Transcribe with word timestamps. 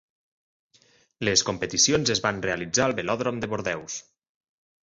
Les 1.29 1.43
competicions 1.51 2.13
es 2.15 2.23
van 2.25 2.41
realitzar 2.49 2.89
al 2.89 2.99
Velòdrom 3.01 3.43
de 3.45 3.51
Bordeus. 3.55 4.03